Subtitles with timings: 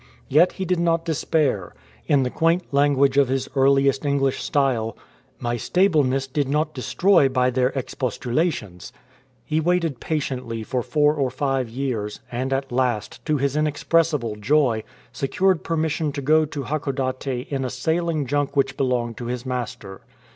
[0.29, 1.75] Yet he did not despair.
[2.07, 4.97] In the quaint language of his earliest English style,"
[5.47, 8.91] My stableness did not destroy by their expostulations.*"
[9.45, 14.83] He waited patiently for four or five years, and at last, to his inexpressible joy,
[15.11, 20.01] secured permission to go to Hakodate in a sailing junk which belonged to his master.